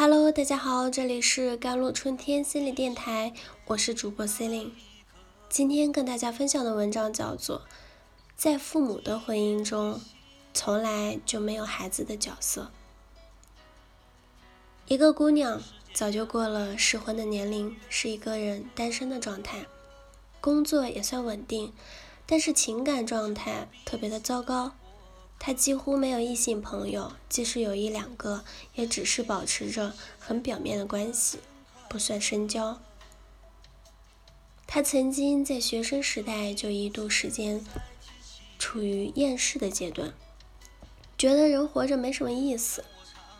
[0.00, 3.32] Hello，大家好，这里是甘露春天心理电台，
[3.64, 4.72] 我是主播 c e l i n e
[5.48, 7.58] 今天跟大家分享的文章叫做
[8.36, 10.00] 《在父母的婚姻中，
[10.54, 12.70] 从来就没有孩子的角色》。
[14.86, 15.60] 一个姑娘
[15.92, 19.66] 早就过了适婚的年龄，是一个人单身的状态，
[20.40, 21.72] 工作也算稳定，
[22.24, 24.74] 但是情感状态特别的糟糕。
[25.40, 31.38] 他几乎没有异性朋友，即使有一两个，也只是保持着很表面的关系，
[31.88, 32.80] 不算深交。
[34.66, 37.64] 他曾经在学生时代就一度时间
[38.58, 40.12] 处于厌世的阶段，
[41.16, 42.84] 觉得人活着没什么意思。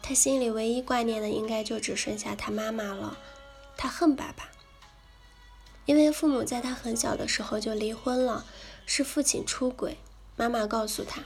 [0.00, 3.18] 他心里唯一挂念的，应该就只剩下他妈妈了。
[3.76, 4.48] 他恨爸爸，
[5.84, 8.46] 因为父母在他很小的时候就离婚了，
[8.86, 9.98] 是父亲出轨。
[10.36, 11.24] 妈妈告诉他。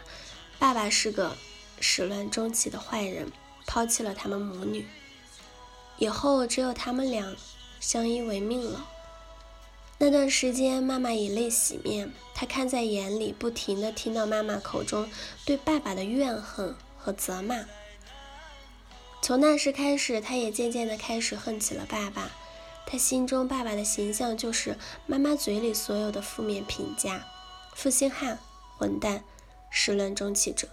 [0.63, 1.37] 爸爸是个
[1.81, 3.33] 始乱终弃的坏人，
[3.67, 4.87] 抛弃了他们母女，
[5.99, 7.35] 以后只有他们俩
[7.81, 8.87] 相依为命了。
[9.99, 15.11] 那段时间，妈妈以泪洗面，她看在眼里，不停的听到妈妈口中
[15.45, 17.65] 对爸爸的怨恨和责骂。
[19.21, 22.31] 从那时开始，她也渐渐的开始恨起了爸爸。
[22.87, 27.27] 她心中爸爸的形象就是妈妈嘴里所有的负面评价：
[27.75, 28.39] 负心汉、
[28.79, 29.25] 混蛋。
[29.75, 30.69] 始乱终弃者。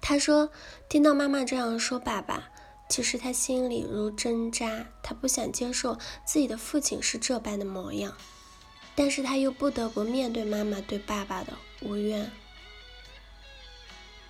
[0.00, 0.50] 他说
[0.88, 2.48] ：“听到妈妈这样说爸爸，
[2.88, 4.86] 其实他心里如针扎。
[5.02, 8.16] 他不想接受自己的父亲是这般的模样，
[8.94, 12.30] 但是他又不得不面对妈妈对爸爸的无怨。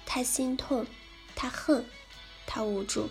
[0.07, 0.87] 他心痛，
[1.35, 1.85] 他恨，
[2.47, 3.11] 他无助。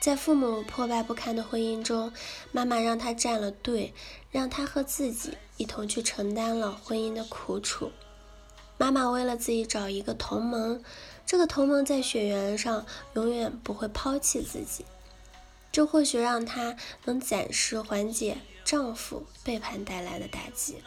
[0.00, 2.12] 在父母破败不堪的婚姻中，
[2.50, 3.94] 妈妈让他站了队，
[4.32, 7.92] 让他和自己一同去承担了婚姻的苦楚。”
[8.82, 10.82] 妈妈为了自己找一个同盟，
[11.24, 14.84] 这个同盟在血缘上永远不会抛弃自己，
[15.70, 20.82] 这或许让她能暂时缓解丈夫背叛带来的打击。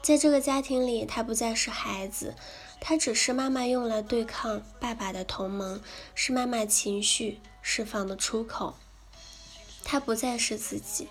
[0.00, 2.34] 在这个家庭里，她不再是孩子，
[2.80, 5.82] 她只是妈妈用来对抗爸爸的同盟，
[6.14, 8.76] 是妈妈情绪释放的出口。
[9.84, 11.08] 她不再是自己。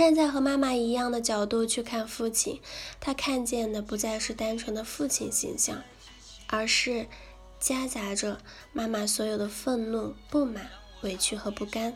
[0.00, 2.58] 站在和妈妈一样的角度去看父亲，
[2.98, 5.82] 他看见的不再是单纯的父亲形象，
[6.46, 7.06] 而是
[7.58, 8.40] 夹杂着
[8.72, 10.70] 妈妈所有的愤怒、不满、
[11.02, 11.94] 委屈和不甘。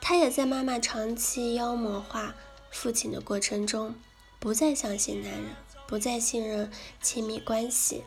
[0.00, 2.36] 他也在妈妈长期妖魔化
[2.70, 3.96] 父亲的过程中，
[4.38, 5.46] 不再相信男人，
[5.88, 6.70] 不再信任
[7.02, 8.04] 亲密关系。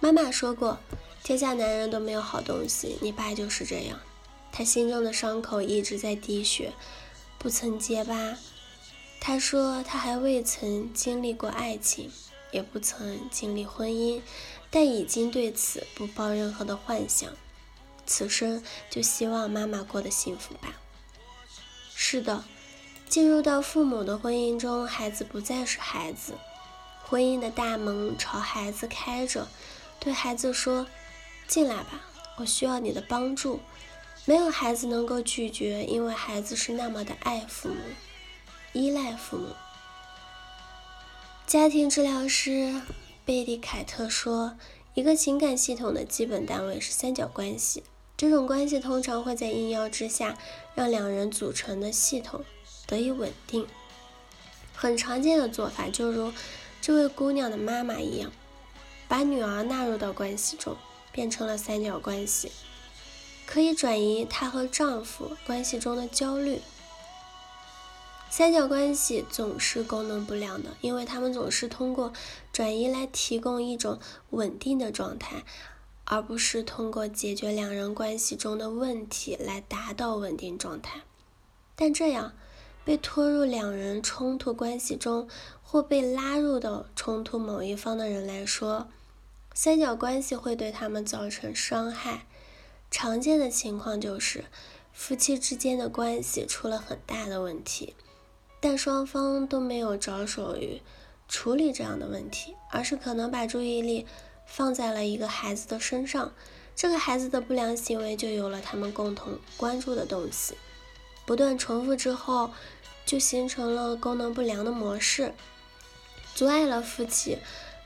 [0.00, 0.78] 妈妈说过
[1.22, 4.00] ：“天下男人都没有好东西，你爸就是这样。”
[4.50, 6.72] 他心中的伤口一直在滴血。
[7.42, 8.36] 不曾结疤。
[9.20, 12.08] 他说他还未曾经历过爱情，
[12.52, 14.20] 也不曾经历婚姻，
[14.70, 17.28] 但已经对此不抱任何的幻想。
[18.06, 20.80] 此生就希望妈妈过得幸福吧。
[21.96, 22.44] 是的，
[23.08, 26.34] 进入到父母的婚姻中，孩子不再是孩子，
[27.02, 29.48] 婚姻的大门朝孩子开着，
[29.98, 30.86] 对孩子说
[31.48, 32.02] ：“进来吧，
[32.36, 33.58] 我需要你的帮助。”
[34.24, 37.80] 没有孩子能够拒绝，因为孩子是那么的爱父母、
[38.72, 39.48] 依赖父母。
[41.44, 42.80] 家庭治疗师
[43.24, 44.56] 贝蒂凯特说
[44.94, 47.82] ：“一个情感系统的基本单位是三角关系，
[48.16, 50.38] 这种关系通常会在应邀之下，
[50.76, 52.44] 让两人组成的系统
[52.86, 53.66] 得以稳定。
[54.72, 56.32] 很常见的做法，就如
[56.80, 58.30] 这位姑娘的妈妈一样，
[59.08, 60.76] 把女儿纳入到关系中，
[61.10, 62.52] 变成了三角关系。”
[63.52, 66.62] 可以转移她和丈夫关系中的焦虑。
[68.30, 72.14] 三角关系总是功能不良的，因为他们总是通过
[72.50, 75.44] 转移来提供一种稳定的状态，
[76.06, 81.02] 而不是通过解决两人关系中的问题来达到稳定状态。
[81.76, 82.32] 但这样
[82.86, 85.28] 被拖入两人冲突关系中，
[85.62, 88.88] 或被拉入到冲突某一方的人来说，
[89.52, 92.24] 三角关系会对他们造成伤害。
[92.92, 94.44] 常见的情况就是，
[94.92, 97.96] 夫妻之间的关系出了很大的问题，
[98.60, 100.82] 但双方都没有着手于
[101.26, 104.06] 处理这样的问题，而是可能把注意力
[104.46, 106.34] 放在了一个孩子的身上，
[106.76, 110.54] 这个孩子的不良行为就有了他们共同关注的东西，
[111.24, 112.50] 不断重复之后，
[113.06, 115.32] 就形成了功能不良的模式，
[116.34, 117.38] 阻碍了夫妻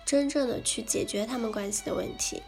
[0.05, 2.43] 真正的去解决他们关系的问题。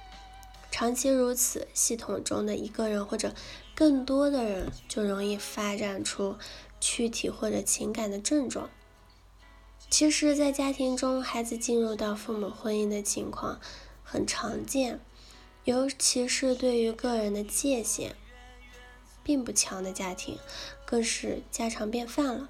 [0.79, 3.35] 长期如此，系统中的一个人或者
[3.75, 6.37] 更多的人就容易发展出
[6.79, 8.71] 躯体或者情感的症状。
[9.91, 13.59] 其实，在家庭中，孩子进入到父母婚姻的情况
[14.05, 15.01] 很常见，
[15.65, 18.15] 尤其是对于个人的界限
[19.25, 20.39] 并不强的家庭，
[20.87, 22.49] 更是家常便饭了。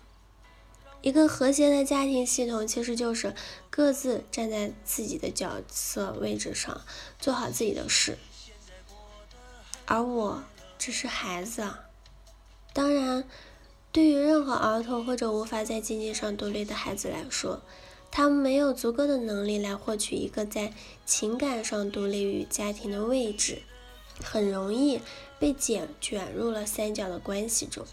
[1.00, 3.34] 一个和谐的家庭系统，其实就是
[3.78, 6.80] 各自站在自己的角色位置上，
[7.20, 8.18] 做好自己的事。
[9.86, 10.42] 而我
[10.76, 11.84] 只是孩子啊。
[12.72, 13.22] 当然，
[13.92, 17.62] 对于任何儿童或者无法在经济上独立的孩子来说，
[18.10, 20.72] 他们没有足够的能力来获取一个在
[21.06, 23.62] 情感上独立于家庭的位置，
[24.24, 25.00] 很容易
[25.38, 27.86] 被卷卷入了三角的关系中。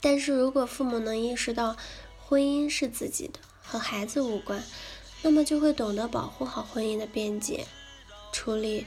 [0.00, 1.76] 但是如果父母能意识到
[2.18, 4.62] 婚姻是自己的，和孩子无关，
[5.22, 7.66] 那么就会懂得保护好婚姻的边界，
[8.32, 8.86] 处理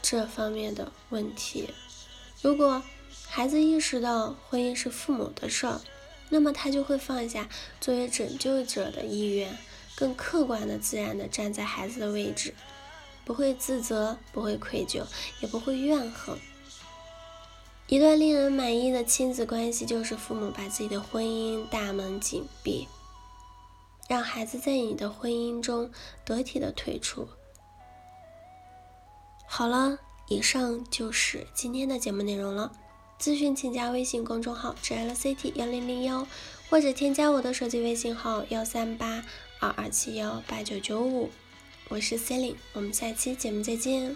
[0.00, 1.68] 这方面的问题。
[2.40, 2.82] 如果
[3.26, 5.80] 孩子意识到婚姻是父母的事儿，
[6.28, 7.48] 那么他就会放下
[7.80, 9.58] 作为拯救者的意愿，
[9.94, 12.54] 更客观的、自然的站在孩子的位置，
[13.24, 15.04] 不会自责，不会愧疚，
[15.40, 16.38] 也不会怨恨。
[17.88, 22.88] 一段令人满意的亲子关系，就是父母把自己的婚姻大门紧闭，
[24.12, 25.90] 让孩子在你的婚姻中
[26.22, 27.26] 得体的退出。
[29.46, 29.98] 好了，
[30.28, 32.70] 以上就是今天的节目内容了。
[33.18, 36.26] 咨询请加微信公众号 “jlct 幺零零幺”，
[36.68, 39.24] 或者添加我的手机微信号幺三八
[39.60, 41.30] 二二七幺八九九五。
[41.88, 44.14] 我是 c e l i n e 我们下期节目再见。